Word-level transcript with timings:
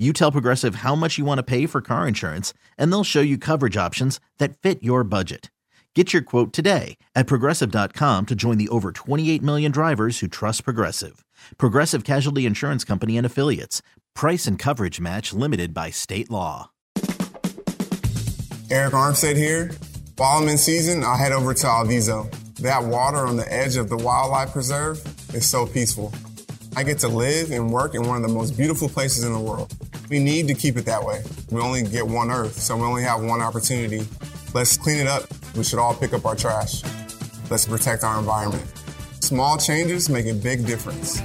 you 0.00 0.14
tell 0.14 0.32
Progressive 0.32 0.76
how 0.76 0.94
much 0.94 1.18
you 1.18 1.26
want 1.26 1.38
to 1.38 1.42
pay 1.42 1.66
for 1.66 1.82
car 1.82 2.08
insurance, 2.08 2.54
and 2.78 2.90
they'll 2.90 3.04
show 3.04 3.20
you 3.20 3.36
coverage 3.36 3.76
options 3.76 4.18
that 4.38 4.56
fit 4.58 4.82
your 4.82 5.04
budget. 5.04 5.50
Get 5.94 6.12
your 6.12 6.22
quote 6.22 6.52
today 6.52 6.96
at 7.14 7.26
progressive.com 7.26 8.26
to 8.26 8.34
join 8.36 8.58
the 8.58 8.68
over 8.68 8.92
28 8.92 9.42
million 9.42 9.72
drivers 9.72 10.20
who 10.20 10.28
trust 10.28 10.64
Progressive. 10.64 11.24
Progressive 11.58 12.04
Casualty 12.04 12.46
Insurance 12.46 12.84
Company 12.84 13.18
and 13.18 13.26
Affiliates. 13.26 13.82
Price 14.14 14.46
and 14.46 14.56
coverage 14.56 15.00
match 15.00 15.32
limited 15.32 15.74
by 15.74 15.90
state 15.90 16.30
law. 16.30 16.70
Arik 18.68 18.92
Armstead 18.92 19.36
here. 19.36 19.72
While 20.16 20.42
I'm 20.42 20.48
in 20.48 20.58
season, 20.58 21.02
I 21.02 21.16
head 21.16 21.32
over 21.32 21.52
to 21.54 21.66
Alviso. 21.66 22.30
That 22.60 22.84
water 22.84 23.26
on 23.26 23.36
the 23.36 23.52
edge 23.52 23.76
of 23.76 23.88
the 23.88 23.96
wildlife 23.96 24.52
preserve 24.52 25.02
is 25.34 25.44
so 25.48 25.66
peaceful. 25.66 26.12
I 26.76 26.84
get 26.84 26.98
to 27.00 27.08
live 27.08 27.50
and 27.50 27.72
work 27.72 27.96
in 27.96 28.06
one 28.06 28.16
of 28.16 28.22
the 28.22 28.32
most 28.32 28.56
beautiful 28.56 28.88
places 28.88 29.24
in 29.24 29.32
the 29.32 29.40
world. 29.40 29.74
We 30.10 30.18
need 30.18 30.48
to 30.48 30.54
keep 30.54 30.76
it 30.76 30.84
that 30.86 31.04
way. 31.04 31.22
We 31.50 31.60
only 31.60 31.84
get 31.84 32.04
one 32.06 32.32
Earth, 32.32 32.60
so 32.60 32.76
we 32.76 32.82
only 32.82 33.04
have 33.04 33.22
one 33.22 33.40
opportunity. 33.40 34.04
Let's 34.52 34.76
clean 34.76 34.98
it 34.98 35.06
up. 35.06 35.22
We 35.56 35.62
should 35.62 35.78
all 35.78 35.94
pick 35.94 36.12
up 36.12 36.26
our 36.26 36.34
trash. 36.34 36.82
Let's 37.48 37.66
protect 37.66 38.02
our 38.02 38.18
environment. 38.18 38.64
Small 39.20 39.56
changes 39.56 40.10
make 40.10 40.26
a 40.26 40.34
big 40.34 40.66
difference. 40.66 41.20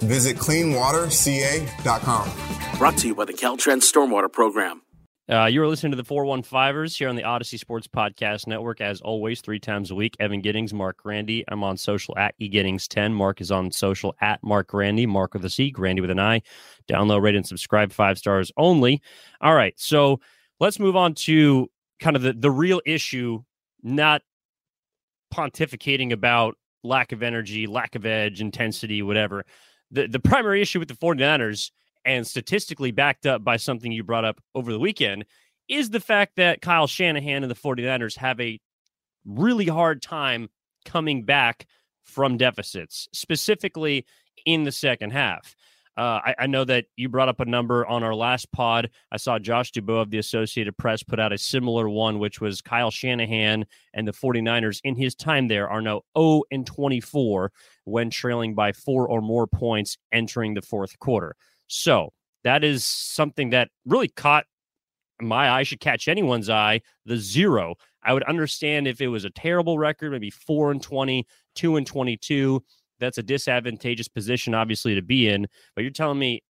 Visit 0.00 0.38
cleanwaterca.com. 0.38 2.30
Brought 2.78 2.96
to 2.98 3.08
you 3.08 3.14
by 3.14 3.26
the 3.26 3.34
Caltrans 3.34 3.82
Stormwater 3.82 4.32
Program. 4.32 4.83
Uh, 5.26 5.46
you 5.46 5.62
are 5.62 5.66
listening 5.66 5.90
to 5.90 5.96
the 5.96 6.04
415ers 6.04 6.98
here 6.98 7.08
on 7.08 7.16
the 7.16 7.22
Audacy 7.22 7.58
Sports 7.58 7.86
Podcast 7.86 8.46
Network. 8.46 8.82
As 8.82 9.00
always, 9.00 9.40
three 9.40 9.58
times 9.58 9.90
a 9.90 9.94
week. 9.94 10.14
Evan 10.20 10.42
Giddings, 10.42 10.74
Marc 10.74 10.98
Grandi. 10.98 11.42
I'm 11.48 11.64
on 11.64 11.78
social 11.78 12.14
at 12.18 12.38
eGiddings10. 12.38 13.10
Marc 13.10 13.40
is 13.40 13.50
on 13.50 13.72
social 13.72 14.14
at 14.20 14.42
Marc 14.42 14.66
Grandi. 14.66 15.06
Marc 15.06 15.32
with 15.32 15.42
a 15.46 15.48
C, 15.48 15.70
Grandi 15.70 16.02
with 16.02 16.10
an 16.10 16.20
I. 16.20 16.42
Download, 16.88 17.22
rate, 17.22 17.36
and 17.36 17.46
subscribe. 17.46 17.90
Five 17.90 18.18
stars 18.18 18.52
only. 18.58 19.00
All 19.40 19.54
right. 19.54 19.72
So 19.78 20.20
let's 20.60 20.78
move 20.78 20.94
on 20.94 21.14
to 21.14 21.70
kind 22.00 22.16
of 22.16 22.22
the, 22.22 22.34
the 22.34 22.50
real 22.50 22.82
issue, 22.84 23.42
not 23.82 24.20
pontificating 25.32 26.12
about 26.12 26.58
lack 26.82 27.12
of 27.12 27.22
energy, 27.22 27.66
lack 27.66 27.94
of 27.94 28.04
edge, 28.04 28.42
intensity, 28.42 29.00
whatever. 29.00 29.46
The, 29.90 30.06
the 30.06 30.20
primary 30.20 30.60
issue 30.60 30.80
with 30.80 30.88
the 30.88 30.96
49ers– 30.96 31.70
and 32.04 32.26
statistically 32.26 32.90
backed 32.90 33.26
up 33.26 33.44
by 33.44 33.56
something 33.56 33.92
you 33.92 34.04
brought 34.04 34.24
up 34.24 34.40
over 34.54 34.72
the 34.72 34.78
weekend 34.78 35.24
is 35.68 35.90
the 35.90 36.00
fact 36.00 36.36
that 36.36 36.60
Kyle 36.60 36.86
Shanahan 36.86 37.42
and 37.42 37.50
the 37.50 37.54
49ers 37.54 38.16
have 38.18 38.40
a 38.40 38.60
really 39.24 39.66
hard 39.66 40.02
time 40.02 40.48
coming 40.84 41.24
back 41.24 41.66
from 42.04 42.36
deficits, 42.36 43.08
specifically 43.12 44.04
in 44.44 44.64
the 44.64 44.72
second 44.72 45.12
half. 45.12 45.54
Uh, 45.96 46.20
I, 46.24 46.34
I, 46.40 46.46
know 46.48 46.64
that 46.64 46.86
you 46.96 47.08
brought 47.08 47.28
up 47.28 47.38
a 47.38 47.44
number 47.44 47.86
on 47.86 48.02
our 48.02 48.16
last 48.16 48.50
pod. 48.50 48.90
I 49.12 49.16
saw 49.16 49.38
Josh 49.38 49.70
Dubow 49.70 50.02
of 50.02 50.10
the 50.10 50.18
Associated 50.18 50.76
Press 50.76 51.04
put 51.04 51.20
out 51.20 51.32
a 51.32 51.38
similar 51.38 51.88
one, 51.88 52.18
which 52.18 52.40
was 52.40 52.60
Kyle 52.60 52.90
Shanahan 52.90 53.64
and 53.92 54.08
the 54.08 54.12
49ers 54.12 54.80
in 54.82 54.96
his 54.96 55.14
time 55.14 55.46
there 55.46 55.70
are 55.70 55.80
now 55.80 56.02
0 56.18 56.42
and 56.50 56.66
24 56.66 57.52
when 57.84 58.10
trailing 58.10 58.56
by 58.56 58.72
four 58.72 59.06
or 59.06 59.22
more 59.22 59.46
points 59.46 59.96
entering 60.10 60.54
the 60.54 60.62
fourth 60.62 60.98
quarter. 60.98 61.36
So 61.74 62.12
that 62.44 62.62
is 62.62 62.84
something 62.84 63.50
that 63.50 63.68
really 63.84 64.06
caught 64.06 64.44
my 65.20 65.50
eye, 65.50 65.64
should 65.64 65.80
catch 65.80 66.06
anyone's 66.06 66.48
eye. 66.48 66.82
The 67.04 67.16
zero. 67.16 67.74
I 68.04 68.12
would 68.12 68.22
understand 68.24 68.86
if 68.86 69.00
it 69.00 69.08
was 69.08 69.24
a 69.24 69.30
terrible 69.30 69.76
record, 69.76 70.12
maybe 70.12 70.30
four 70.30 70.70
and 70.70 70.80
20, 70.80 71.26
two 71.56 71.76
and 71.76 71.84
22. 71.84 72.62
That's 73.00 73.18
a 73.18 73.24
disadvantageous 73.24 74.06
position, 74.06 74.54
obviously, 74.54 74.94
to 74.94 75.02
be 75.02 75.28
in. 75.28 75.48
But 75.74 75.82
you're 75.82 75.90
telling 75.90 76.18
me 76.18 76.44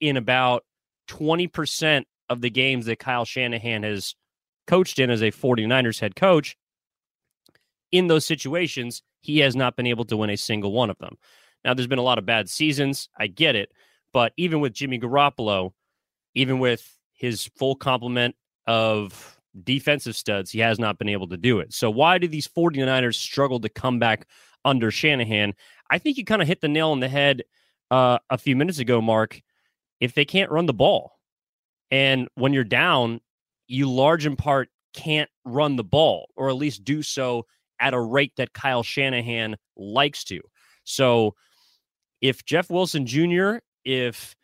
in 0.00 0.16
about 0.16 0.64
20% 1.08 2.04
of 2.30 2.40
the 2.40 2.50
games 2.50 2.86
that 2.86 2.98
Kyle 2.98 3.26
Shanahan 3.26 3.82
has 3.82 4.14
coached 4.66 4.98
in 4.98 5.10
as 5.10 5.22
a 5.22 5.30
49ers 5.30 6.00
head 6.00 6.16
coach, 6.16 6.56
in 7.92 8.06
those 8.06 8.24
situations, 8.24 9.02
he 9.20 9.40
has 9.40 9.54
not 9.54 9.76
been 9.76 9.86
able 9.86 10.06
to 10.06 10.16
win 10.16 10.30
a 10.30 10.36
single 10.36 10.72
one 10.72 10.88
of 10.88 10.96
them. 10.98 11.16
Now, 11.62 11.74
there's 11.74 11.86
been 11.86 11.98
a 11.98 12.02
lot 12.02 12.18
of 12.18 12.24
bad 12.24 12.48
seasons. 12.48 13.10
I 13.18 13.26
get 13.26 13.54
it. 13.54 13.70
But 14.16 14.32
even 14.38 14.60
with 14.60 14.72
Jimmy 14.72 14.98
Garoppolo, 14.98 15.72
even 16.34 16.58
with 16.58 16.90
his 17.12 17.50
full 17.58 17.74
complement 17.76 18.34
of 18.66 19.38
defensive 19.62 20.16
studs, 20.16 20.50
he 20.50 20.58
has 20.60 20.78
not 20.78 20.96
been 20.96 21.10
able 21.10 21.28
to 21.28 21.36
do 21.36 21.58
it. 21.58 21.74
So 21.74 21.90
why 21.90 22.16
do 22.16 22.26
these 22.26 22.48
49ers 22.48 23.16
struggle 23.16 23.60
to 23.60 23.68
come 23.68 23.98
back 23.98 24.26
under 24.64 24.90
Shanahan? 24.90 25.52
I 25.90 25.98
think 25.98 26.16
you 26.16 26.24
kind 26.24 26.40
of 26.40 26.48
hit 26.48 26.62
the 26.62 26.68
nail 26.68 26.92
on 26.92 27.00
the 27.00 27.10
head 27.10 27.42
uh, 27.90 28.18
a 28.30 28.38
few 28.38 28.56
minutes 28.56 28.78
ago, 28.78 29.02
Marc. 29.02 29.42
If 30.00 30.14
they 30.14 30.24
can't 30.24 30.50
run 30.50 30.64
the 30.64 30.72
ball, 30.72 31.12
and 31.90 32.26
when 32.36 32.54
you're 32.54 32.64
down, 32.64 33.20
you 33.66 33.90
large 33.90 34.24
in 34.24 34.36
part 34.36 34.70
can't 34.94 35.28
run 35.44 35.76
the 35.76 35.84
ball, 35.84 36.30
or 36.36 36.48
at 36.48 36.56
least 36.56 36.84
do 36.84 37.02
so 37.02 37.44
at 37.80 37.92
a 37.92 38.00
rate 38.00 38.32
that 38.38 38.54
Kyle 38.54 38.82
Shanahan 38.82 39.56
likes 39.76 40.24
to. 40.24 40.40
So 40.84 41.34
if 42.22 42.46
Jeff 42.46 42.70
Wilson 42.70 43.04
Jr 43.04 43.58
if 43.86 44.34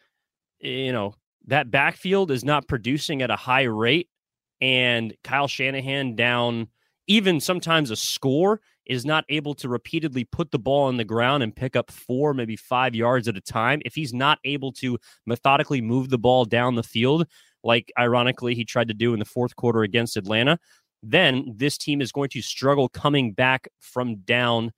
you 0.60 0.92
know 0.92 1.14
that 1.46 1.70
backfield 1.70 2.30
is 2.30 2.44
not 2.44 2.68
producing 2.68 3.20
at 3.20 3.30
a 3.30 3.36
high 3.36 3.64
rate 3.64 4.08
and 4.60 5.12
Kyle 5.24 5.48
Shanahan 5.48 6.14
down 6.14 6.68
even 7.08 7.40
sometimes 7.40 7.90
a 7.90 7.96
score 7.96 8.60
is 8.86 9.04
not 9.04 9.24
able 9.28 9.54
to 9.54 9.68
repeatedly 9.68 10.24
put 10.24 10.50
the 10.52 10.58
ball 10.58 10.84
on 10.84 10.96
the 10.96 11.04
ground 11.04 11.42
and 11.42 11.54
pick 11.54 11.76
up 11.76 11.90
four, 11.90 12.32
maybe 12.32 12.56
five 12.56 12.94
yards 12.94 13.28
at 13.28 13.36
a 13.36 13.40
time, 13.40 13.80
if 13.84 13.94
he's 13.94 14.14
not 14.14 14.38
able 14.44 14.72
to 14.72 14.98
methodically 15.26 15.80
move 15.80 16.08
the 16.08 16.18
ball 16.18 16.44
down 16.44 16.74
the 16.74 16.82
field, 16.82 17.26
like 17.64 17.92
ironically 17.98 18.54
he 18.54 18.64
tried 18.64 18.88
to 18.88 18.94
do 18.94 19.12
in 19.12 19.18
the 19.18 19.24
fourth 19.24 19.54
quarter 19.56 19.82
against 19.82 20.16
Atlanta, 20.16 20.58
then 21.02 21.52
this 21.56 21.76
team 21.76 22.00
is 22.00 22.12
going 22.12 22.28
to 22.30 22.42
struggle 22.42 22.88
coming 22.88 23.32
back 23.32 23.68
from 23.80 24.16
down 24.16 24.72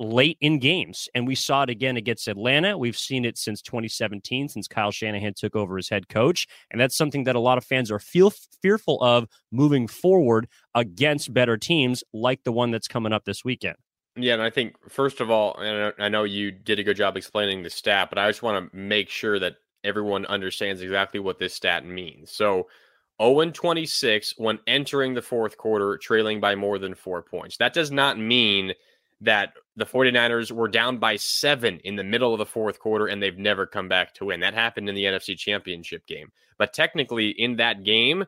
late 0.00 0.38
in 0.40 0.58
games. 0.58 1.08
And 1.14 1.26
we 1.26 1.34
saw 1.34 1.62
it 1.62 1.70
again 1.70 1.96
against 1.96 2.28
Atlanta. 2.28 2.76
We've 2.76 2.96
seen 2.96 3.24
it 3.24 3.38
since 3.38 3.62
2017, 3.62 4.48
since 4.48 4.68
Kyle 4.68 4.90
Shanahan 4.90 5.34
took 5.34 5.56
over 5.56 5.78
as 5.78 5.88
head 5.88 6.08
coach. 6.08 6.46
And 6.70 6.80
that's 6.80 6.96
something 6.96 7.24
that 7.24 7.36
a 7.36 7.40
lot 7.40 7.58
of 7.58 7.64
fans 7.64 7.90
are 7.90 7.98
feel 7.98 8.32
fearful 8.62 9.02
of 9.02 9.26
moving 9.50 9.86
forward 9.86 10.48
against 10.74 11.32
better 11.32 11.56
teams 11.56 12.02
like 12.12 12.44
the 12.44 12.52
one 12.52 12.70
that's 12.70 12.88
coming 12.88 13.12
up 13.12 13.24
this 13.24 13.44
weekend. 13.44 13.76
Yeah, 14.18 14.32
and 14.32 14.42
I 14.42 14.50
think 14.50 14.76
first 14.88 15.20
of 15.20 15.30
all, 15.30 15.56
and 15.58 15.92
I 15.98 16.08
know 16.08 16.24
you 16.24 16.50
did 16.50 16.78
a 16.78 16.82
good 16.82 16.96
job 16.96 17.16
explaining 17.16 17.62
the 17.62 17.70
stat, 17.70 18.08
but 18.08 18.18
I 18.18 18.28
just 18.28 18.42
want 18.42 18.70
to 18.70 18.76
make 18.76 19.10
sure 19.10 19.38
that 19.38 19.56
everyone 19.84 20.24
understands 20.26 20.80
exactly 20.80 21.20
what 21.20 21.38
this 21.38 21.52
stat 21.52 21.84
means. 21.84 22.32
So 22.32 22.66
0 23.22 23.50
26 23.50 24.34
when 24.38 24.58
entering 24.66 25.14
the 25.14 25.22
fourth 25.22 25.56
quarter, 25.56 25.96
trailing 25.98 26.40
by 26.40 26.54
more 26.54 26.78
than 26.78 26.94
four 26.94 27.22
points. 27.22 27.56
That 27.58 27.74
does 27.74 27.90
not 27.90 28.18
mean 28.18 28.72
that 29.20 29.54
the 29.76 29.86
49ers 29.86 30.50
were 30.50 30.68
down 30.68 30.98
by 30.98 31.16
seven 31.16 31.80
in 31.84 31.96
the 31.96 32.04
middle 32.04 32.32
of 32.32 32.38
the 32.38 32.46
fourth 32.46 32.78
quarter 32.78 33.06
and 33.06 33.22
they've 33.22 33.38
never 33.38 33.66
come 33.66 33.88
back 33.88 34.14
to 34.14 34.26
win. 34.26 34.40
That 34.40 34.54
happened 34.54 34.88
in 34.88 34.94
the 34.94 35.04
NFC 35.04 35.36
Championship 35.38 36.06
game. 36.06 36.32
But 36.58 36.72
technically, 36.72 37.30
in 37.30 37.56
that 37.56 37.82
game, 37.82 38.24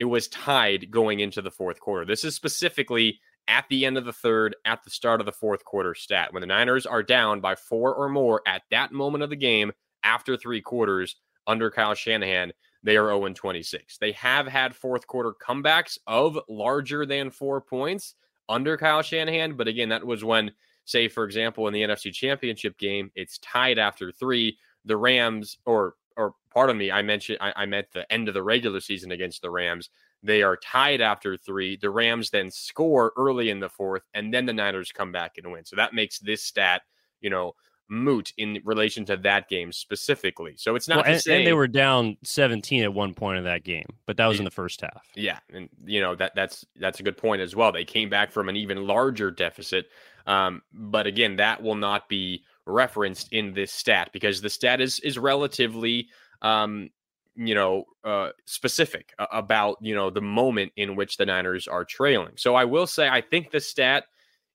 it 0.00 0.06
was 0.06 0.28
tied 0.28 0.90
going 0.90 1.20
into 1.20 1.42
the 1.42 1.50
fourth 1.50 1.80
quarter. 1.80 2.04
This 2.04 2.24
is 2.24 2.34
specifically 2.34 3.20
at 3.48 3.66
the 3.68 3.84
end 3.84 3.98
of 3.98 4.04
the 4.04 4.12
third, 4.12 4.56
at 4.64 4.82
the 4.84 4.90
start 4.90 5.20
of 5.20 5.26
the 5.26 5.32
fourth 5.32 5.64
quarter 5.64 5.94
stat. 5.94 6.32
When 6.32 6.40
the 6.40 6.46
Niners 6.46 6.86
are 6.86 7.02
down 7.02 7.40
by 7.40 7.54
four 7.54 7.94
or 7.94 8.08
more 8.08 8.42
at 8.46 8.62
that 8.70 8.92
moment 8.92 9.24
of 9.24 9.30
the 9.30 9.36
game 9.36 9.72
after 10.02 10.36
three 10.36 10.60
quarters 10.60 11.16
under 11.46 11.70
Kyle 11.70 11.94
Shanahan, 11.94 12.52
they 12.82 12.96
are 12.96 13.08
0 13.08 13.28
26. 13.32 13.98
They 13.98 14.12
have 14.12 14.46
had 14.46 14.74
fourth 14.74 15.06
quarter 15.06 15.32
comebacks 15.32 15.98
of 16.06 16.38
larger 16.48 17.06
than 17.06 17.30
four 17.30 17.60
points 17.60 18.14
under 18.48 18.76
Kyle 18.76 19.02
Shanahan. 19.02 19.54
But 19.56 19.68
again, 19.68 19.88
that 19.90 20.04
was 20.06 20.24
when, 20.24 20.52
say, 20.84 21.08
for 21.08 21.24
example, 21.24 21.66
in 21.68 21.74
the 21.74 21.82
NFC 21.82 22.12
Championship 22.12 22.78
game, 22.78 23.10
it's 23.14 23.38
tied 23.38 23.78
after 23.78 24.12
three. 24.12 24.58
the 24.84 24.96
Rams, 24.96 25.58
or 25.64 25.94
or 26.16 26.34
pardon 26.52 26.76
me, 26.76 26.90
I 26.90 27.02
mentioned 27.02 27.38
I, 27.40 27.52
I 27.56 27.66
meant 27.66 27.86
the 27.92 28.10
end 28.12 28.28
of 28.28 28.34
the 28.34 28.42
regular 28.42 28.80
season 28.80 29.12
against 29.12 29.42
the 29.42 29.50
Rams. 29.50 29.90
They 30.22 30.42
are 30.42 30.56
tied 30.56 31.00
after 31.00 31.36
three. 31.36 31.76
The 31.76 31.90
Rams 31.90 32.30
then 32.30 32.50
score 32.50 33.12
early 33.16 33.50
in 33.50 33.60
the 33.60 33.68
fourth, 33.68 34.02
and 34.14 34.32
then 34.32 34.46
the 34.46 34.52
Niners 34.52 34.92
come 34.92 35.12
back 35.12 35.38
and 35.38 35.50
win. 35.50 35.64
So 35.64 35.76
that 35.76 35.94
makes 35.94 36.18
this 36.18 36.42
stat, 36.42 36.82
you 37.20 37.30
know, 37.30 37.54
moot 37.92 38.32
in 38.38 38.58
relation 38.64 39.04
to 39.04 39.16
that 39.18 39.48
game 39.48 39.70
specifically. 39.70 40.54
So 40.56 40.74
it's 40.74 40.88
not 40.88 41.04
well, 41.04 41.14
and, 41.14 41.22
and, 41.28 41.46
they 41.46 41.52
were 41.52 41.68
down 41.68 42.16
17 42.24 42.82
at 42.82 42.92
one 42.92 43.12
point 43.12 43.38
in 43.38 43.44
that 43.44 43.62
game, 43.62 43.86
but 44.06 44.16
that 44.16 44.26
was 44.26 44.38
in 44.38 44.44
the 44.44 44.50
first 44.50 44.80
half. 44.80 45.06
Yeah, 45.14 45.38
and 45.52 45.68
you 45.84 46.00
know 46.00 46.16
that 46.16 46.32
that's 46.34 46.64
that's 46.80 46.98
a 46.98 47.02
good 47.02 47.18
point 47.18 47.42
as 47.42 47.54
well. 47.54 47.70
They 47.70 47.84
came 47.84 48.08
back 48.08 48.32
from 48.32 48.48
an 48.48 48.56
even 48.56 48.86
larger 48.86 49.30
deficit. 49.30 49.90
Um, 50.26 50.62
but 50.72 51.06
again, 51.06 51.36
that 51.36 51.62
will 51.62 51.74
not 51.74 52.08
be 52.08 52.44
referenced 52.64 53.32
in 53.32 53.52
this 53.52 53.72
stat 53.72 54.10
because 54.12 54.40
the 54.40 54.50
stat 54.50 54.80
is 54.80 54.98
is 55.00 55.18
relatively 55.18 56.08
um, 56.40 56.88
you 57.36 57.54
know 57.54 57.84
uh, 58.04 58.30
specific 58.46 59.12
about 59.30 59.76
you 59.82 59.94
know 59.94 60.08
the 60.08 60.22
moment 60.22 60.72
in 60.76 60.96
which 60.96 61.18
the 61.18 61.26
Niners 61.26 61.68
are 61.68 61.84
trailing. 61.84 62.32
So 62.36 62.54
I 62.54 62.64
will 62.64 62.86
say 62.86 63.08
I 63.08 63.20
think 63.20 63.50
the 63.50 63.60
stat 63.60 64.04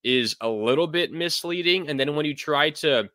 is 0.03 0.35
a 0.41 0.49
little 0.49 0.87
bit 0.87 1.11
misleading, 1.11 1.87
and 1.87 1.99
then 1.99 2.15
when 2.15 2.25
you 2.25 2.33
try 2.33 2.71
to 2.71 3.09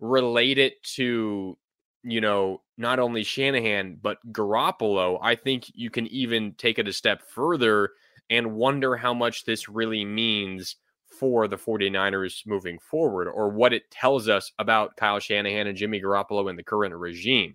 relate 0.00 0.58
it 0.58 0.82
to 0.82 1.56
you 2.02 2.20
know 2.20 2.62
not 2.78 2.98
only 2.98 3.24
Shanahan 3.24 3.98
but 4.00 4.18
Garoppolo, 4.32 5.18
I 5.22 5.34
think 5.34 5.70
you 5.74 5.90
can 5.90 6.06
even 6.08 6.52
take 6.52 6.78
it 6.78 6.88
a 6.88 6.92
step 6.92 7.22
further 7.22 7.90
and 8.30 8.54
wonder 8.54 8.96
how 8.96 9.14
much 9.14 9.44
this 9.44 9.68
really 9.68 10.04
means 10.04 10.76
for 11.18 11.48
the 11.48 11.56
49ers 11.56 12.46
moving 12.46 12.78
forward 12.78 13.28
or 13.28 13.48
what 13.48 13.72
it 13.72 13.90
tells 13.90 14.28
us 14.28 14.52
about 14.58 14.96
Kyle 14.96 15.20
Shanahan 15.20 15.66
and 15.66 15.76
Jimmy 15.76 16.00
Garoppolo 16.00 16.50
in 16.50 16.56
the 16.56 16.62
current 16.62 16.94
regime. 16.94 17.54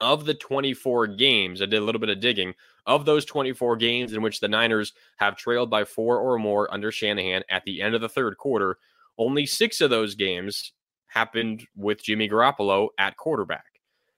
Of 0.00 0.26
the 0.26 0.34
24 0.34 1.06
games, 1.06 1.62
I 1.62 1.66
did 1.66 1.80
a 1.80 1.84
little 1.84 2.00
bit 2.00 2.10
of 2.10 2.20
digging. 2.20 2.54
Of 2.84 3.06
those 3.06 3.24
24 3.24 3.76
games 3.76 4.12
in 4.12 4.22
which 4.22 4.40
the 4.40 4.48
Niners 4.48 4.92
have 5.16 5.36
trailed 5.36 5.70
by 5.70 5.84
four 5.84 6.18
or 6.18 6.38
more 6.38 6.72
under 6.74 6.92
Shanahan 6.92 7.44
at 7.48 7.64
the 7.64 7.80
end 7.80 7.94
of 7.94 8.00
the 8.00 8.08
third 8.08 8.36
quarter, 8.36 8.76
only 9.16 9.46
six 9.46 9.80
of 9.80 9.90
those 9.90 10.14
games 10.14 10.72
happened 11.14 11.66
with 11.76 12.02
Jimmy 12.02 12.28
Garoppolo 12.28 12.88
at 12.98 13.16
quarterback. 13.16 13.64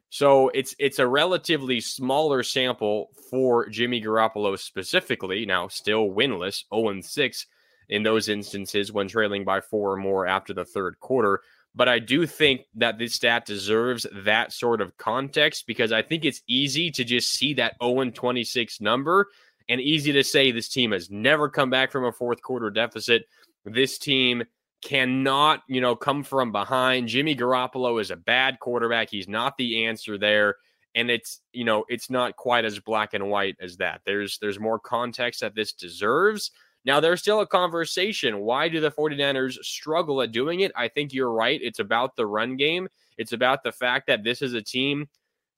So 0.08 0.48
it's 0.54 0.74
it's 0.78 0.98
a 0.98 1.06
relatively 1.06 1.80
smaller 1.80 2.42
sample 2.42 3.10
for 3.30 3.68
Jimmy 3.68 4.00
Garoppolo 4.00 4.58
specifically. 4.58 5.44
Now 5.44 5.68
still 5.68 6.08
winless, 6.08 6.64
0 6.74 7.00
6 7.02 7.46
in 7.88 8.02
those 8.02 8.28
instances 8.28 8.92
when 8.92 9.08
trailing 9.08 9.44
by 9.44 9.60
four 9.60 9.92
or 9.92 9.96
more 9.96 10.26
after 10.26 10.54
the 10.54 10.64
third 10.64 10.98
quarter. 11.00 11.40
But 11.74 11.88
I 11.88 11.98
do 11.98 12.26
think 12.26 12.62
that 12.76 12.98
this 12.98 13.14
stat 13.14 13.44
deserves 13.44 14.06
that 14.24 14.52
sort 14.52 14.80
of 14.80 14.96
context 14.96 15.66
because 15.66 15.92
I 15.92 16.00
think 16.00 16.24
it's 16.24 16.40
easy 16.48 16.90
to 16.92 17.04
just 17.04 17.34
see 17.34 17.52
that 17.54 17.74
0 17.82 18.10
26 18.10 18.80
number 18.80 19.26
and 19.68 19.80
easy 19.80 20.12
to 20.12 20.24
say 20.24 20.50
this 20.50 20.68
team 20.68 20.92
has 20.92 21.10
never 21.10 21.50
come 21.50 21.68
back 21.68 21.92
from 21.92 22.04
a 22.04 22.12
fourth 22.12 22.40
quarter 22.40 22.70
deficit. 22.70 23.24
This 23.64 23.98
team 23.98 24.44
cannot, 24.82 25.62
you 25.68 25.80
know, 25.80 25.96
come 25.96 26.22
from 26.22 26.52
behind. 26.52 27.08
Jimmy 27.08 27.34
Garoppolo 27.34 28.00
is 28.00 28.10
a 28.10 28.16
bad 28.16 28.60
quarterback. 28.60 29.10
He's 29.10 29.28
not 29.28 29.56
the 29.56 29.86
answer 29.86 30.18
there. 30.18 30.56
And 30.94 31.10
it's, 31.10 31.40
you 31.52 31.64
know, 31.64 31.84
it's 31.88 32.08
not 32.08 32.36
quite 32.36 32.64
as 32.64 32.78
black 32.78 33.12
and 33.12 33.28
white 33.28 33.56
as 33.60 33.76
that. 33.78 34.00
There's 34.06 34.38
there's 34.38 34.58
more 34.58 34.78
context 34.78 35.40
that 35.40 35.54
this 35.54 35.72
deserves. 35.72 36.50
Now, 36.86 37.00
there's 37.00 37.20
still 37.20 37.40
a 37.40 37.46
conversation. 37.46 38.38
Why 38.38 38.68
do 38.68 38.80
the 38.80 38.92
49ers 38.92 39.54
struggle 39.64 40.22
at 40.22 40.30
doing 40.30 40.60
it? 40.60 40.70
I 40.76 40.86
think 40.86 41.12
you're 41.12 41.32
right. 41.32 41.60
It's 41.60 41.80
about 41.80 42.14
the 42.14 42.26
run 42.26 42.56
game. 42.56 42.88
It's 43.18 43.32
about 43.32 43.64
the 43.64 43.72
fact 43.72 44.06
that 44.06 44.22
this 44.22 44.40
is 44.40 44.54
a 44.54 44.62
team, 44.62 45.08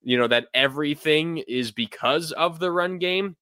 you 0.03 0.17
know, 0.17 0.26
that 0.26 0.47
everything 0.55 1.38
is 1.47 1.71
because 1.71 2.32
of 2.32 2.59
the 2.59 2.73
run 2.73 2.99
game. 2.99 3.37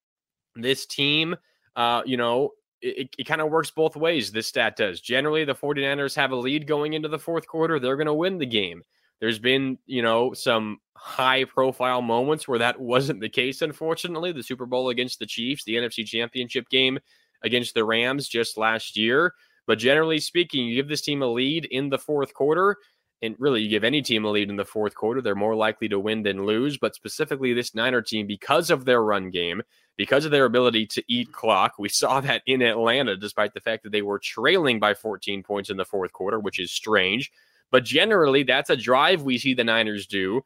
This 0.57 0.85
team, 0.85 1.37
uh, 1.77 2.03
you 2.05 2.17
know, 2.17 2.51
it, 2.87 3.09
it 3.19 3.25
kind 3.25 3.41
of 3.41 3.51
works 3.51 3.71
both 3.71 3.97
ways. 3.97 4.31
This 4.31 4.49
stat 4.49 4.77
does. 4.77 5.01
Generally, 5.01 5.45
the 5.45 5.55
49ers 5.55 6.15
have 6.17 6.31
a 6.31 6.37
lead 6.37 6.67
going 6.67 6.93
into 6.93 7.09
the 7.09 7.19
fourth 7.19 7.47
quarter. 7.47 7.79
They're 7.79 7.97
going 7.97 8.07
to 8.07 8.15
win 8.15 8.39
the 8.39 8.47
game. 8.47 8.83
There's 9.21 9.39
been, 9.39 9.79
you 9.87 10.03
know, 10.03 10.35
some 10.35 10.79
high 10.95 11.45
profile 11.45 12.03
moments 12.03 12.47
where 12.47 12.59
that 12.59 12.81
wasn't 12.81 13.21
the 13.21 13.29
case, 13.29 13.63
unfortunately. 13.63 14.33
The 14.33 14.43
Super 14.43 14.67
Bowl 14.67 14.91
against 14.91 15.19
the 15.19 15.27
Chiefs, 15.27 15.65
the 15.65 15.75
NFC 15.75 16.05
Championship 16.05 16.69
game 16.69 16.99
against 17.43 17.75
the 17.75 17.85
Rams 17.85 18.29
just 18.29 18.59
last 18.59 18.97
year. 18.97 19.33
But 19.67 19.79
generally 19.79 20.21
speaking, 20.21 20.67
you 20.67 20.77
give 20.77 20.89
this 20.89 21.01
team 21.01 21.23
a 21.23 21.27
lead 21.27 21.65
in 21.67 21.89
the 21.89 21.99
fourth 21.99 22.35
quarter, 22.35 22.77
and 23.23 23.35
really 23.39 23.63
you 23.63 23.69
give 23.69 23.85
any 23.85 24.03
team 24.03 24.25
a 24.25 24.31
lead 24.31 24.51
in 24.51 24.57
the 24.57 24.65
fourth 24.65 24.95
quarter, 24.95 25.23
they're 25.23 25.35
more 25.35 25.55
likely 25.55 25.89
to 25.89 25.99
win 25.99 26.23
than 26.23 26.45
lose. 26.45 26.77
But 26.77 26.95
specifically, 26.95 27.53
this 27.55 27.75
Niner 27.75 28.03
team, 28.03 28.27
because 28.27 28.71
of 28.71 28.85
their 28.85 29.03
run 29.03 29.31
game, 29.31 29.63
because 29.97 30.25
of 30.25 30.31
their 30.31 30.45
ability 30.45 30.87
to 30.89 31.03
eat 31.09 31.33
clock, 31.33 31.75
we 31.79 31.89
saw 31.89 32.21
that 32.23 32.43
in 32.47 32.63
Atlanta, 32.63 33.17
despite 33.17 33.55
the 33.55 33.61
fact 33.61 33.83
that 33.85 33.93
they 33.93 34.03
were 34.03 34.19
trailing 34.19 34.79
by 34.79 34.95
14 34.95 35.43
points 35.43 35.71
in 35.71 35.77
the 35.77 35.85
fourth 35.85 36.13
quarter, 36.13 36.39
which 36.39 36.61
is 36.61 36.73
strange. 36.73 37.33
But 37.71 37.85
generally, 37.85 38.43
that's 38.43 38.71
a 38.71 38.77
drive 38.77 39.23
we 39.23 39.39
see 39.39 39.55
the 39.55 39.65
Niners 39.65 40.07
do 40.07 40.43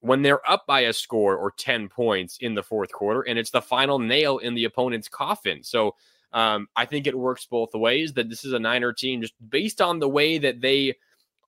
when 0.00 0.22
they're 0.22 0.48
up 0.50 0.66
by 0.66 0.80
a 0.80 0.92
score 0.92 1.36
or 1.36 1.52
10 1.52 1.88
points 1.88 2.38
in 2.40 2.54
the 2.54 2.62
fourth 2.62 2.90
quarter, 2.92 3.22
and 3.22 3.38
it's 3.38 3.50
the 3.50 3.62
final 3.62 3.98
nail 3.98 4.38
in 4.38 4.54
the 4.54 4.64
opponent's 4.64 5.08
coffin. 5.08 5.62
So 5.62 5.94
um, 6.32 6.66
I 6.74 6.86
think 6.86 7.06
it 7.06 7.16
works 7.16 7.46
both 7.46 7.74
ways. 7.74 8.12
That 8.14 8.28
this 8.28 8.44
is 8.44 8.52
a 8.52 8.58
Niner 8.58 8.92
team 8.92 9.20
just 9.20 9.34
based 9.48 9.80
on 9.80 9.98
the 9.98 10.08
way 10.08 10.38
that 10.38 10.60
they 10.60 10.96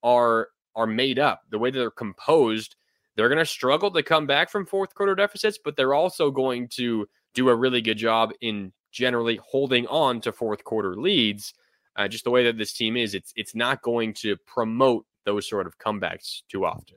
are 0.02 0.48
are 0.76 0.86
made 0.86 1.18
up, 1.18 1.42
the 1.50 1.58
way 1.58 1.70
that 1.70 1.78
they're 1.78 1.90
composed. 1.90 2.76
They're 3.16 3.28
going 3.28 3.38
to 3.38 3.46
struggle 3.46 3.90
to 3.92 4.02
come 4.02 4.26
back 4.26 4.50
from 4.50 4.66
fourth 4.66 4.94
quarter 4.94 5.14
deficits, 5.14 5.58
but 5.62 5.76
they're 5.76 5.94
also 5.94 6.30
going 6.30 6.68
to 6.74 7.06
do 7.34 7.48
a 7.48 7.54
really 7.54 7.80
good 7.80 7.98
job 7.98 8.32
in 8.40 8.72
generally 8.90 9.38
holding 9.44 9.86
on 9.86 10.20
to 10.22 10.32
fourth 10.32 10.64
quarter 10.64 10.96
leads. 10.96 11.54
Uh, 11.96 12.08
just 12.08 12.24
the 12.24 12.30
way 12.30 12.44
that 12.44 12.58
this 12.58 12.72
team 12.72 12.96
is, 12.96 13.14
it's 13.14 13.32
it's 13.36 13.54
not 13.54 13.82
going 13.82 14.12
to 14.14 14.36
promote 14.46 15.06
those 15.24 15.48
sort 15.48 15.66
of 15.66 15.78
comebacks 15.78 16.42
too 16.48 16.64
often. 16.64 16.96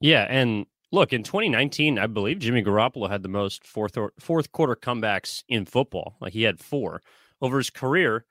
Yeah, 0.00 0.26
and 0.28 0.66
look 0.92 1.12
in 1.12 1.22
2019 1.22 1.98
i 1.98 2.06
believe 2.06 2.38
jimmy 2.38 2.62
garoppolo 2.62 3.10
had 3.10 3.22
the 3.22 3.28
most 3.28 3.66
fourth 3.66 3.96
or 3.96 4.12
fourth 4.18 4.52
quarter 4.52 4.76
comebacks 4.76 5.42
in 5.48 5.66
football 5.66 6.16
like 6.20 6.32
he 6.32 6.44
had 6.44 6.60
four 6.60 7.02
over 7.42 7.58
his 7.58 7.70
career 7.70 8.24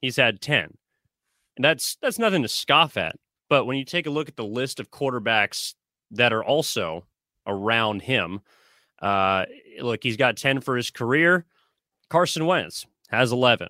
he's 0.00 0.16
had 0.16 0.40
10 0.40 0.76
and 1.56 1.64
that's 1.64 1.96
that's 2.02 2.18
nothing 2.18 2.42
to 2.42 2.48
scoff 2.48 2.96
at 2.96 3.16
but 3.48 3.64
when 3.64 3.76
you 3.76 3.84
take 3.84 4.06
a 4.06 4.10
look 4.10 4.28
at 4.28 4.36
the 4.36 4.44
list 4.44 4.80
of 4.80 4.90
quarterbacks 4.90 5.74
that 6.10 6.32
are 6.32 6.44
also 6.44 7.04
around 7.46 8.02
him 8.02 8.40
uh 9.00 9.44
look 9.80 10.02
he's 10.02 10.16
got 10.16 10.36
10 10.36 10.60
for 10.60 10.76
his 10.76 10.90
career 10.90 11.44
carson 12.08 12.46
wentz 12.46 12.86
has 13.08 13.32
11 13.32 13.68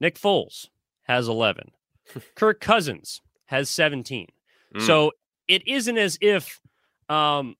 nick 0.00 0.18
foles 0.18 0.68
has 1.02 1.28
11 1.28 1.70
kirk 2.34 2.60
cousins 2.60 3.20
has 3.46 3.70
17 3.70 4.26
mm. 4.74 4.82
so 4.82 5.12
it 5.48 5.66
isn't 5.66 5.98
as 5.98 6.18
if 6.20 6.60
um, 7.08 7.56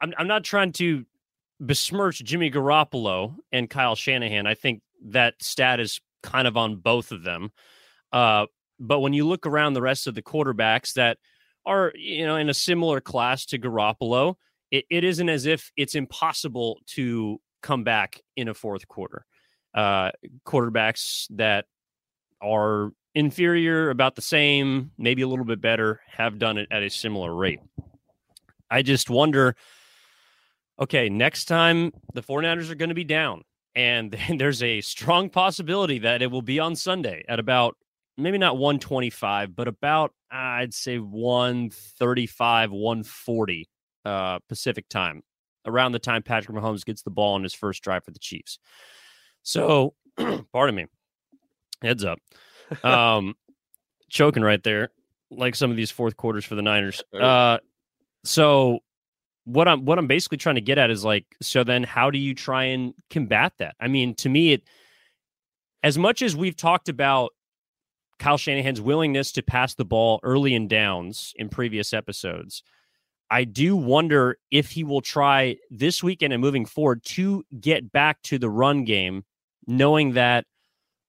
I'm, 0.00 0.12
I'm 0.18 0.26
not 0.26 0.44
trying 0.44 0.72
to 0.72 1.04
besmirch 1.60 2.22
Jimmy 2.24 2.50
Garoppolo 2.50 3.36
and 3.52 3.68
Kyle 3.68 3.94
Shanahan. 3.94 4.46
I 4.46 4.54
think 4.54 4.82
that 5.04 5.42
stat 5.42 5.80
is 5.80 6.00
kind 6.22 6.48
of 6.48 6.56
on 6.56 6.76
both 6.76 7.12
of 7.12 7.22
them. 7.22 7.52
Uh, 8.12 8.46
but 8.80 9.00
when 9.00 9.12
you 9.12 9.26
look 9.26 9.46
around 9.46 9.74
the 9.74 9.82
rest 9.82 10.06
of 10.06 10.14
the 10.14 10.22
quarterbacks 10.22 10.94
that 10.94 11.18
are, 11.66 11.92
you 11.94 12.26
know, 12.26 12.36
in 12.36 12.48
a 12.48 12.54
similar 12.54 13.00
class 13.00 13.44
to 13.46 13.58
Garoppolo, 13.58 14.34
it, 14.70 14.86
it 14.90 15.04
isn't 15.04 15.28
as 15.28 15.46
if 15.46 15.70
it's 15.76 15.94
impossible 15.94 16.78
to 16.86 17.38
come 17.62 17.84
back 17.84 18.20
in 18.36 18.48
a 18.48 18.54
fourth 18.54 18.88
quarter. 18.88 19.26
Uh, 19.74 20.10
quarterbacks 20.46 21.26
that 21.30 21.66
are 22.42 22.92
inferior, 23.14 23.90
about 23.90 24.16
the 24.16 24.22
same, 24.22 24.92
maybe 24.96 25.22
a 25.22 25.28
little 25.28 25.44
bit 25.44 25.60
better, 25.60 26.00
have 26.08 26.38
done 26.38 26.58
it 26.58 26.68
at 26.70 26.82
a 26.82 26.90
similar 26.90 27.34
rate. 27.34 27.60
I 28.70 28.82
just 28.82 29.10
wonder 29.10 29.56
okay, 30.80 31.10
next 31.10 31.44
time 31.44 31.92
the 32.14 32.22
49ers 32.22 32.70
are 32.70 32.74
going 32.74 32.88
to 32.88 32.94
be 32.94 33.04
down, 33.04 33.42
and 33.74 34.16
there's 34.38 34.62
a 34.62 34.80
strong 34.80 35.28
possibility 35.28 35.98
that 35.98 36.22
it 36.22 36.30
will 36.30 36.42
be 36.42 36.58
on 36.58 36.74
Sunday 36.74 37.24
at 37.28 37.38
about 37.38 37.76
maybe 38.22 38.38
not 38.38 38.56
125, 38.56 39.54
but 39.54 39.68
about 39.68 40.12
I'd 40.30 40.74
say 40.74 40.98
135, 40.98 42.70
140 42.70 43.68
uh, 44.04 44.38
Pacific 44.48 44.88
time, 44.88 45.22
around 45.66 45.92
the 45.92 45.98
time 45.98 46.22
Patrick 46.22 46.56
Mahomes 46.56 46.84
gets 46.84 47.02
the 47.02 47.10
ball 47.10 47.34
on 47.34 47.42
his 47.42 47.54
first 47.54 47.82
drive 47.82 48.04
for 48.04 48.10
the 48.10 48.18
Chiefs. 48.18 48.58
So, 49.42 49.94
pardon 50.52 50.74
me, 50.74 50.86
heads 51.82 52.04
up, 52.04 52.18
um, 52.84 53.34
choking 54.08 54.42
right 54.42 54.62
there, 54.62 54.90
like 55.30 55.54
some 55.54 55.70
of 55.70 55.76
these 55.76 55.90
fourth 55.90 56.16
quarters 56.16 56.44
for 56.44 56.54
the 56.54 56.62
Niners. 56.62 57.02
Uh, 57.12 57.58
so 58.24 58.80
what 59.44 59.66
I'm 59.66 59.84
what 59.84 59.98
I'm 59.98 60.06
basically 60.06 60.38
trying 60.38 60.56
to 60.56 60.60
get 60.60 60.78
at 60.78 60.90
is 60.90 61.04
like 61.04 61.24
so 61.40 61.64
then 61.64 61.82
how 61.82 62.10
do 62.10 62.18
you 62.18 62.34
try 62.34 62.64
and 62.64 62.94
combat 63.08 63.54
that? 63.58 63.74
I 63.80 63.88
mean, 63.88 64.14
to 64.16 64.28
me 64.28 64.52
it 64.52 64.62
as 65.82 65.96
much 65.96 66.22
as 66.22 66.36
we've 66.36 66.56
talked 66.56 66.88
about 66.88 67.32
Kyle 68.20 68.36
Shanahan's 68.36 68.80
willingness 68.80 69.32
to 69.32 69.42
pass 69.42 69.74
the 69.74 69.84
ball 69.84 70.20
early 70.22 70.54
in 70.54 70.68
downs 70.68 71.32
in 71.36 71.48
previous 71.48 71.92
episodes, 71.92 72.62
I 73.30 73.44
do 73.44 73.74
wonder 73.74 74.36
if 74.50 74.70
he 74.70 74.84
will 74.84 75.00
try 75.00 75.56
this 75.70 76.02
weekend 76.02 76.32
and 76.32 76.40
moving 76.40 76.66
forward 76.66 77.02
to 77.04 77.44
get 77.60 77.90
back 77.90 78.20
to 78.24 78.38
the 78.38 78.50
run 78.50 78.84
game, 78.84 79.24
knowing 79.66 80.12
that, 80.12 80.44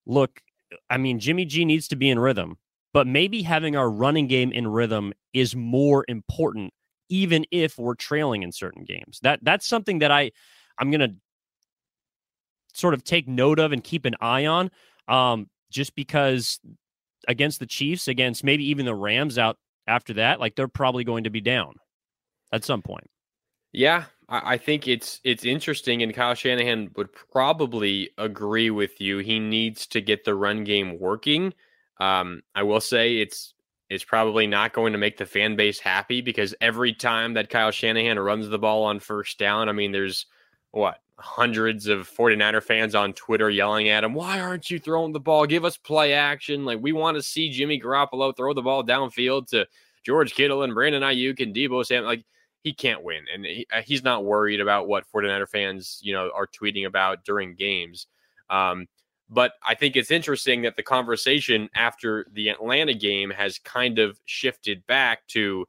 look, 0.06 0.40
I 0.88 0.96
mean, 0.96 1.18
Jimmy 1.20 1.44
G 1.44 1.64
needs 1.64 1.86
to 1.88 1.96
be 1.96 2.08
in 2.08 2.18
rhythm, 2.18 2.56
but 2.94 3.06
maybe 3.06 3.42
having 3.42 3.76
our 3.76 3.90
running 3.90 4.26
game 4.26 4.50
in 4.50 4.66
rhythm 4.66 5.12
is 5.34 5.54
more 5.54 6.06
important, 6.08 6.72
even 7.10 7.44
if 7.50 7.76
we're 7.76 7.94
trailing 7.94 8.42
in 8.42 8.52
certain 8.52 8.84
games. 8.84 9.20
That 9.22 9.40
that's 9.42 9.66
something 9.66 9.98
that 9.98 10.10
I 10.10 10.30
I'm 10.78 10.90
gonna 10.90 11.14
sort 12.72 12.94
of 12.94 13.04
take 13.04 13.28
note 13.28 13.58
of 13.58 13.72
and 13.72 13.84
keep 13.84 14.06
an 14.06 14.14
eye 14.20 14.46
on. 14.46 14.70
Um, 15.08 15.50
just 15.70 15.94
because 15.94 16.60
against 17.28 17.60
the 17.60 17.66
Chiefs, 17.66 18.08
against 18.08 18.44
maybe 18.44 18.64
even 18.68 18.86
the 18.86 18.94
Rams 18.94 19.38
out 19.38 19.58
after 19.86 20.14
that, 20.14 20.40
like 20.40 20.54
they're 20.54 20.68
probably 20.68 21.04
going 21.04 21.24
to 21.24 21.30
be 21.30 21.40
down 21.40 21.74
at 22.52 22.64
some 22.64 22.82
point. 22.82 23.08
Yeah, 23.72 24.04
I 24.28 24.58
think 24.58 24.86
it's 24.86 25.20
it's 25.24 25.44
interesting, 25.44 26.02
and 26.02 26.14
Kyle 26.14 26.34
Shanahan 26.34 26.90
would 26.96 27.08
probably 27.12 28.10
agree 28.18 28.70
with 28.70 29.00
you. 29.00 29.18
He 29.18 29.38
needs 29.38 29.86
to 29.88 30.00
get 30.00 30.24
the 30.24 30.34
run 30.34 30.64
game 30.64 30.98
working. 30.98 31.54
Um, 32.00 32.42
I 32.54 32.62
will 32.62 32.80
say 32.80 33.18
it's 33.18 33.54
it's 33.88 34.04
probably 34.04 34.46
not 34.46 34.72
going 34.72 34.92
to 34.92 34.98
make 34.98 35.18
the 35.18 35.26
fan 35.26 35.56
base 35.56 35.78
happy 35.78 36.22
because 36.22 36.54
every 36.60 36.94
time 36.94 37.34
that 37.34 37.50
Kyle 37.50 37.70
Shanahan 37.70 38.18
runs 38.18 38.48
the 38.48 38.58
ball 38.58 38.84
on 38.84 39.00
first 39.00 39.38
down, 39.38 39.68
I 39.68 39.72
mean, 39.72 39.92
there's 39.92 40.26
what 40.70 40.98
hundreds 41.22 41.86
of 41.86 42.10
49er 42.10 42.62
fans 42.62 42.94
on 42.94 43.12
Twitter 43.12 43.48
yelling 43.48 43.88
at 43.88 44.04
him, 44.04 44.12
Why 44.12 44.40
aren't 44.40 44.70
you 44.70 44.78
throwing 44.78 45.12
the 45.12 45.20
ball? 45.20 45.46
Give 45.46 45.64
us 45.64 45.76
play 45.76 46.12
action. 46.12 46.64
Like, 46.64 46.80
we 46.82 46.92
want 46.92 47.16
to 47.16 47.22
see 47.22 47.50
Jimmy 47.50 47.80
Garoppolo 47.80 48.36
throw 48.36 48.52
the 48.52 48.62
ball 48.62 48.84
downfield 48.84 49.46
to 49.48 49.66
George 50.04 50.34
Kittle 50.34 50.64
and 50.64 50.74
Brandon 50.74 51.02
Aiyuk 51.02 51.40
and 51.40 51.54
Deebo 51.54 51.86
Sam. 51.86 52.04
Like, 52.04 52.24
he 52.64 52.72
can't 52.72 53.02
win. 53.02 53.24
And 53.32 53.44
he, 53.44 53.66
uh, 53.72 53.82
he's 53.82 54.04
not 54.04 54.24
worried 54.24 54.60
about 54.60 54.88
what 54.88 55.04
49er 55.12 55.48
fans, 55.48 56.00
you 56.02 56.12
know, 56.12 56.30
are 56.34 56.46
tweeting 56.46 56.86
about 56.86 57.24
during 57.24 57.54
games. 57.54 58.06
Um, 58.50 58.86
but 59.30 59.52
I 59.66 59.74
think 59.74 59.96
it's 59.96 60.10
interesting 60.10 60.62
that 60.62 60.76
the 60.76 60.82
conversation 60.82 61.70
after 61.74 62.26
the 62.32 62.48
Atlanta 62.48 62.94
game 62.94 63.30
has 63.30 63.58
kind 63.58 63.98
of 63.98 64.20
shifted 64.26 64.86
back 64.86 65.26
to 65.28 65.66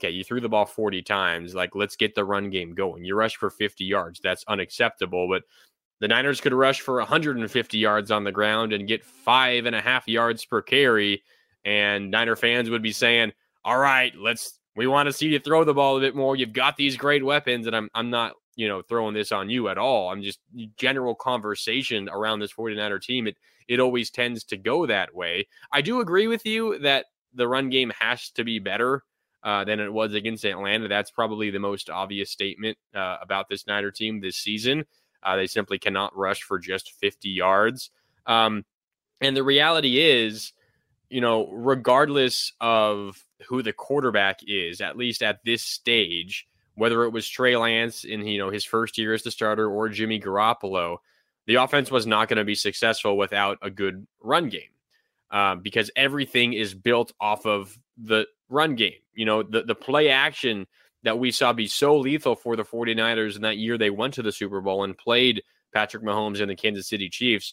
okay, 0.00 0.10
you 0.10 0.24
threw 0.24 0.40
the 0.40 0.48
ball 0.48 0.64
40 0.64 1.02
times. 1.02 1.54
Like, 1.54 1.74
let's 1.74 1.96
get 1.96 2.14
the 2.14 2.24
run 2.24 2.50
game 2.50 2.74
going. 2.74 3.04
You 3.04 3.14
rush 3.14 3.36
for 3.36 3.50
50 3.50 3.84
yards. 3.84 4.20
That's 4.22 4.44
unacceptable. 4.48 5.28
But 5.28 5.42
the 6.00 6.08
Niners 6.08 6.40
could 6.40 6.54
rush 6.54 6.80
for 6.80 6.96
150 6.96 7.78
yards 7.78 8.10
on 8.10 8.24
the 8.24 8.32
ground 8.32 8.72
and 8.72 8.88
get 8.88 9.04
five 9.04 9.66
and 9.66 9.76
a 9.76 9.80
half 9.80 10.08
yards 10.08 10.44
per 10.44 10.62
carry. 10.62 11.22
And 11.64 12.10
Niner 12.10 12.36
fans 12.36 12.70
would 12.70 12.82
be 12.82 12.92
saying, 12.92 13.32
all 13.64 13.78
right, 13.78 14.14
let's, 14.16 14.58
we 14.76 14.86
want 14.86 15.06
to 15.08 15.12
see 15.12 15.28
you 15.28 15.38
throw 15.38 15.64
the 15.64 15.74
ball 15.74 15.98
a 15.98 16.00
bit 16.00 16.16
more. 16.16 16.36
You've 16.36 16.54
got 16.54 16.78
these 16.78 16.96
great 16.96 17.24
weapons. 17.24 17.66
And 17.66 17.76
I'm, 17.76 17.90
I'm 17.94 18.08
not, 18.08 18.32
you 18.56 18.66
know, 18.66 18.80
throwing 18.80 19.14
this 19.14 19.32
on 19.32 19.50
you 19.50 19.68
at 19.68 19.76
all. 19.76 20.10
I'm 20.10 20.22
just 20.22 20.40
general 20.78 21.14
conversation 21.14 22.08
around 22.08 22.40
this 22.40 22.52
49er 22.52 23.02
team. 23.02 23.26
It, 23.26 23.36
it 23.68 23.80
always 23.80 24.10
tends 24.10 24.44
to 24.44 24.56
go 24.56 24.86
that 24.86 25.14
way. 25.14 25.46
I 25.70 25.82
do 25.82 26.00
agree 26.00 26.26
with 26.26 26.46
you 26.46 26.78
that 26.78 27.06
the 27.34 27.46
run 27.46 27.68
game 27.68 27.92
has 28.00 28.30
to 28.30 28.42
be 28.42 28.58
better 28.58 29.04
uh, 29.42 29.64
than 29.64 29.80
it 29.80 29.92
was 29.92 30.14
against 30.14 30.44
Atlanta. 30.44 30.88
That's 30.88 31.10
probably 31.10 31.50
the 31.50 31.58
most 31.58 31.90
obvious 31.90 32.30
statement 32.30 32.78
uh, 32.94 33.16
about 33.22 33.48
this 33.48 33.66
Niner 33.66 33.90
team 33.90 34.20
this 34.20 34.36
season. 34.36 34.84
Uh, 35.22 35.36
they 35.36 35.46
simply 35.46 35.78
cannot 35.78 36.16
rush 36.16 36.42
for 36.42 36.58
just 36.58 36.92
50 37.00 37.28
yards. 37.28 37.90
Um, 38.26 38.64
and 39.20 39.36
the 39.36 39.42
reality 39.42 39.98
is, 39.98 40.52
you 41.10 41.20
know, 41.20 41.48
regardless 41.48 42.52
of 42.60 43.22
who 43.48 43.62
the 43.62 43.72
quarterback 43.72 44.40
is, 44.46 44.80
at 44.80 44.96
least 44.96 45.22
at 45.22 45.40
this 45.44 45.62
stage, 45.62 46.46
whether 46.74 47.04
it 47.04 47.10
was 47.10 47.28
Trey 47.28 47.56
Lance 47.56 48.04
in 48.04 48.26
you 48.26 48.38
know 48.38 48.50
his 48.50 48.64
first 48.64 48.96
year 48.96 49.12
as 49.12 49.22
the 49.22 49.30
starter 49.30 49.68
or 49.68 49.88
Jimmy 49.88 50.20
Garoppolo, 50.20 50.98
the 51.46 51.56
offense 51.56 51.90
was 51.90 52.06
not 52.06 52.28
going 52.28 52.38
to 52.38 52.44
be 52.44 52.54
successful 52.54 53.18
without 53.18 53.58
a 53.60 53.70
good 53.70 54.06
run 54.22 54.48
game 54.48 54.70
uh, 55.30 55.56
because 55.56 55.90
everything 55.96 56.52
is 56.52 56.74
built 56.74 57.12
off 57.20 57.44
of 57.44 57.78
the 57.98 58.26
run 58.48 58.76
game. 58.76 58.94
You 59.20 59.26
know, 59.26 59.42
the, 59.42 59.64
the 59.64 59.74
play 59.74 60.08
action 60.08 60.66
that 61.02 61.18
we 61.18 61.30
saw 61.30 61.52
be 61.52 61.66
so 61.66 61.94
lethal 61.98 62.34
for 62.34 62.56
the 62.56 62.64
49ers 62.64 63.36
in 63.36 63.42
that 63.42 63.58
year 63.58 63.76
they 63.76 63.90
went 63.90 64.14
to 64.14 64.22
the 64.22 64.32
Super 64.32 64.62
Bowl 64.62 64.82
and 64.82 64.96
played 64.96 65.42
Patrick 65.74 66.02
Mahomes 66.02 66.40
and 66.40 66.50
the 66.50 66.56
Kansas 66.56 66.88
City 66.88 67.10
Chiefs. 67.10 67.52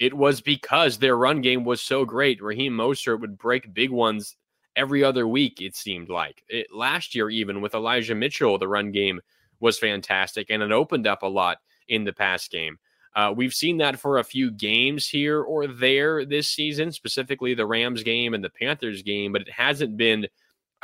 It 0.00 0.12
was 0.12 0.40
because 0.40 0.98
their 0.98 1.16
run 1.16 1.40
game 1.40 1.64
was 1.64 1.80
so 1.80 2.04
great. 2.04 2.42
Raheem 2.42 2.72
Mostert 2.72 3.20
would 3.20 3.38
break 3.38 3.72
big 3.72 3.90
ones 3.90 4.34
every 4.74 5.04
other 5.04 5.28
week, 5.28 5.60
it 5.60 5.76
seemed 5.76 6.08
like. 6.08 6.42
It, 6.48 6.74
last 6.74 7.14
year, 7.14 7.30
even 7.30 7.60
with 7.60 7.76
Elijah 7.76 8.16
Mitchell, 8.16 8.58
the 8.58 8.66
run 8.66 8.90
game 8.90 9.20
was 9.60 9.78
fantastic 9.78 10.50
and 10.50 10.64
it 10.64 10.72
opened 10.72 11.06
up 11.06 11.22
a 11.22 11.28
lot 11.28 11.58
in 11.86 12.02
the 12.02 12.12
pass 12.12 12.48
game. 12.48 12.76
Uh, 13.14 13.32
we've 13.36 13.54
seen 13.54 13.76
that 13.76 14.00
for 14.00 14.18
a 14.18 14.24
few 14.24 14.50
games 14.50 15.06
here 15.06 15.40
or 15.42 15.68
there 15.68 16.24
this 16.24 16.48
season, 16.48 16.90
specifically 16.90 17.54
the 17.54 17.64
Rams 17.64 18.02
game 18.02 18.34
and 18.34 18.42
the 18.42 18.50
Panthers 18.50 19.02
game, 19.02 19.30
but 19.30 19.42
it 19.42 19.50
hasn't 19.52 19.96
been, 19.96 20.26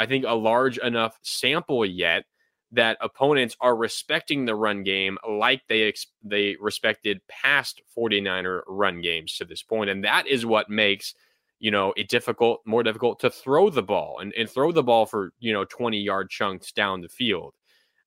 I 0.00 0.07
think, 0.07 0.25
a 0.26 0.35
large 0.35 0.78
enough 0.78 1.19
sample 1.23 1.85
yet 1.85 2.25
that 2.73 2.97
opponents 3.00 3.54
are 3.61 3.76
respecting 3.76 4.47
the 4.47 4.54
run 4.54 4.83
game 4.83 5.19
like 5.28 5.61
they 5.69 5.83
ex- 5.83 6.07
they 6.23 6.57
respected 6.61 7.21
past 7.28 7.83
49er 7.97 8.62
run 8.66 9.00
games 9.00 9.37
to 9.37 9.45
this 9.45 9.62
point 9.62 9.90
and 9.90 10.04
that 10.04 10.28
is 10.28 10.47
what 10.47 10.71
makes 10.71 11.14
you 11.59 11.73
know 11.73 11.92
it 11.97 12.09
difficult 12.09 12.61
more 12.64 12.85
difficult 12.85 13.19
to 13.19 13.28
throw 13.28 13.71
the 13.71 13.83
ball 13.83 14.21
and, 14.21 14.33
and 14.35 14.49
throw 14.49 14.71
the 14.71 14.85
ball 14.85 15.04
for 15.04 15.33
you 15.40 15.52
know 15.52 15.64
20 15.64 15.99
yard 15.99 16.30
chunks 16.30 16.71
down 16.71 17.00
the 17.00 17.09
field 17.09 17.54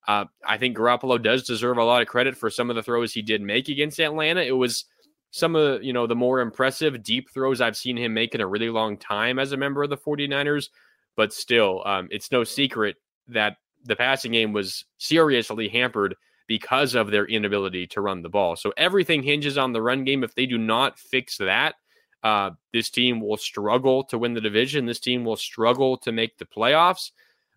uh, 0.06 0.26
I 0.46 0.58
think 0.58 0.76
Garoppolo 0.76 1.22
does 1.22 1.44
deserve 1.44 1.78
a 1.78 1.84
lot 1.84 2.02
of 2.02 2.08
credit 2.08 2.36
for 2.36 2.50
some 2.50 2.68
of 2.70 2.76
the 2.76 2.82
throws 2.82 3.12
he 3.12 3.22
did 3.22 3.40
make 3.40 3.68
against 3.68 3.98
Atlanta. 3.98 4.42
It 4.42 4.52
was 4.52 4.84
some 5.30 5.56
of 5.56 5.82
you 5.82 5.92
know 5.92 6.06
the 6.06 6.14
more 6.14 6.40
impressive 6.40 7.02
deep 7.02 7.30
throws 7.30 7.60
I've 7.60 7.76
seen 7.76 7.96
him 7.96 8.14
make 8.14 8.34
in 8.34 8.40
a 8.40 8.46
really 8.46 8.70
long 8.70 8.98
time 8.98 9.38
as 9.38 9.52
a 9.52 9.56
member 9.56 9.82
of 9.82 9.90
the 9.90 9.96
49ers. 9.96 10.68
But 11.16 11.32
still, 11.32 11.82
um, 11.86 12.08
it's 12.10 12.32
no 12.32 12.44
secret 12.44 12.96
that 13.28 13.56
the 13.84 13.96
passing 13.96 14.32
game 14.32 14.52
was 14.52 14.84
seriously 14.98 15.68
hampered 15.68 16.16
because 16.46 16.94
of 16.94 17.10
their 17.10 17.26
inability 17.26 17.86
to 17.86 18.00
run 18.00 18.22
the 18.22 18.28
ball. 18.28 18.56
So 18.56 18.72
everything 18.76 19.22
hinges 19.22 19.56
on 19.56 19.72
the 19.72 19.82
run 19.82 20.04
game. 20.04 20.24
If 20.24 20.34
they 20.34 20.46
do 20.46 20.58
not 20.58 20.98
fix 20.98 21.38
that, 21.38 21.74
uh, 22.22 22.50
this 22.72 22.90
team 22.90 23.20
will 23.20 23.36
struggle 23.36 24.04
to 24.04 24.18
win 24.18 24.34
the 24.34 24.40
division. 24.40 24.86
This 24.86 25.00
team 25.00 25.24
will 25.24 25.36
struggle 25.36 25.96
to 25.98 26.12
make 26.12 26.38
the 26.38 26.46
playoffs. 26.46 27.12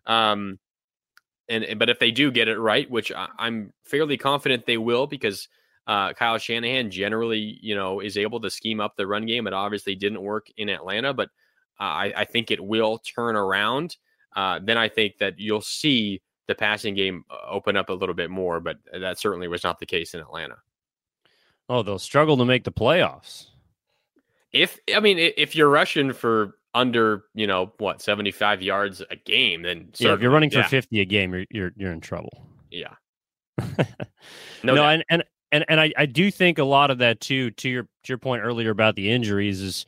Um, 0.06 0.58
and 1.48 1.78
but 1.78 1.88
if 1.88 1.98
they 1.98 2.10
do 2.10 2.30
get 2.30 2.48
it 2.48 2.58
right, 2.58 2.90
which 2.90 3.10
I'm 3.16 3.72
fairly 3.84 4.18
confident 4.18 4.66
they 4.66 4.76
will, 4.76 5.06
because 5.06 5.48
uh, 5.86 6.12
Kyle 6.12 6.36
Shanahan 6.36 6.90
generally, 6.90 7.58
you 7.62 7.74
know, 7.74 8.00
is 8.00 8.18
able 8.18 8.40
to 8.40 8.50
scheme 8.50 8.80
up 8.80 8.96
the 8.96 9.06
run 9.06 9.24
game. 9.24 9.46
It 9.46 9.54
obviously 9.54 9.94
didn't 9.94 10.20
work 10.20 10.48
in 10.58 10.68
Atlanta, 10.68 11.14
but 11.14 11.30
I, 11.84 12.12
I, 12.16 12.24
think 12.24 12.50
it 12.50 12.62
will 12.62 12.98
turn 12.98 13.36
around. 13.36 13.96
Uh, 14.34 14.60
then 14.62 14.76
I 14.76 14.88
think 14.88 15.18
that 15.18 15.38
you'll 15.38 15.60
see 15.60 16.20
the 16.46 16.54
passing 16.54 16.94
game 16.94 17.24
uh, 17.30 17.36
open 17.48 17.76
up 17.76 17.88
a 17.88 17.92
little 17.92 18.14
bit 18.14 18.30
more, 18.30 18.60
but 18.60 18.78
that 18.92 19.18
certainly 19.18 19.48
was 19.48 19.64
not 19.64 19.78
the 19.78 19.86
case 19.86 20.14
in 20.14 20.20
Atlanta. 20.20 20.56
Oh, 21.68 21.82
they'll 21.82 21.98
struggle 21.98 22.36
to 22.38 22.44
make 22.44 22.64
the 22.64 22.72
playoffs. 22.72 23.46
If 24.52 24.78
I 24.94 25.00
mean, 25.00 25.18
if 25.18 25.54
you're 25.54 25.68
rushing 25.68 26.12
for 26.12 26.58
under 26.74 27.24
you 27.34 27.46
know 27.46 27.72
what 27.78 28.02
75 28.02 28.62
yards 28.62 29.02
a 29.10 29.16
game 29.16 29.62
then 29.62 29.88
yeah, 29.96 30.12
if 30.12 30.20
you're 30.20 30.30
running 30.30 30.50
for 30.50 30.62
50 30.62 31.00
a 31.00 31.04
game 31.04 31.32
you're 31.32 31.44
you're, 31.50 31.72
you're 31.76 31.92
in 31.92 32.00
trouble 32.00 32.46
yeah 32.70 32.94
no, 34.62 34.74
no 34.74 34.84
and, 34.84 35.04
and 35.08 35.24
and 35.50 35.64
and 35.68 35.80
I, 35.80 35.92
I 35.96 36.06
do 36.06 36.30
think 36.30 36.58
a 36.58 36.64
lot 36.64 36.90
of 36.90 36.98
that 36.98 37.20
too 37.20 37.50
to 37.52 37.68
your 37.68 37.82
to 37.84 38.08
your 38.08 38.18
point 38.18 38.42
earlier 38.42 38.70
about 38.70 38.96
the 38.96 39.10
injuries 39.10 39.60
is 39.60 39.86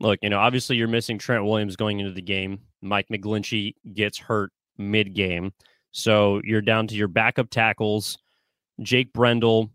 look 0.00 0.18
you 0.22 0.30
know 0.30 0.38
obviously 0.38 0.76
you're 0.76 0.88
missing 0.88 1.18
Trent 1.18 1.44
Williams 1.44 1.76
going 1.76 2.00
into 2.00 2.12
the 2.12 2.22
game. 2.22 2.60
Mike 2.82 3.06
McGlinchey 3.12 3.74
gets 3.94 4.18
hurt 4.18 4.52
mid 4.78 5.14
game 5.14 5.52
so 5.92 6.40
you're 6.44 6.62
down 6.62 6.86
to 6.88 6.94
your 6.94 7.08
backup 7.08 7.50
tackles. 7.50 8.18
Jake 8.80 9.12
Brendel 9.12 9.70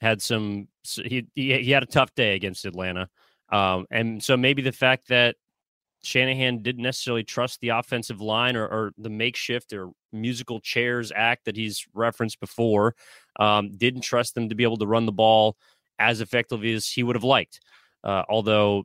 had 0.00 0.20
some 0.22 0.68
he 0.84 1.26
he 1.34 1.70
had 1.70 1.82
a 1.82 1.86
tough 1.86 2.14
day 2.14 2.34
against 2.34 2.64
Atlanta. 2.64 3.08
Um, 3.50 3.86
and 3.90 4.22
so 4.22 4.36
maybe 4.36 4.62
the 4.62 4.72
fact 4.72 5.08
that 5.08 5.36
Shanahan 6.02 6.62
didn't 6.62 6.82
necessarily 6.82 7.24
trust 7.24 7.60
the 7.60 7.70
offensive 7.70 8.20
line 8.20 8.56
or, 8.56 8.66
or, 8.66 8.92
the 8.98 9.08
makeshift 9.08 9.72
or 9.72 9.90
musical 10.12 10.60
chairs 10.60 11.12
act 11.14 11.44
that 11.44 11.56
he's 11.56 11.86
referenced 11.94 12.40
before, 12.40 12.94
um, 13.38 13.70
didn't 13.76 14.02
trust 14.02 14.34
them 14.34 14.48
to 14.48 14.54
be 14.56 14.64
able 14.64 14.76
to 14.78 14.86
run 14.86 15.06
the 15.06 15.12
ball 15.12 15.56
as 15.98 16.20
effectively 16.20 16.72
as 16.74 16.88
he 16.88 17.04
would 17.04 17.16
have 17.16 17.24
liked. 17.24 17.60
Uh, 18.02 18.22
although 18.28 18.84